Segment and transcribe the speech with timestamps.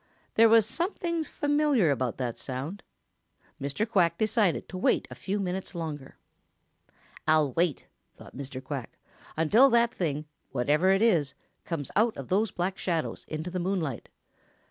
[0.33, 2.81] There was something familiar about that sound.
[3.61, 3.87] Mr.
[3.87, 6.17] Quack decided to wait a few minutes longer.
[7.27, 7.85] "I'll wait,"
[8.17, 8.63] thought Mr.
[8.63, 8.97] Quack,
[9.37, 11.35] "until that thing, whatever it is,
[11.65, 14.09] comes out of those Black Shadows into the moonlight.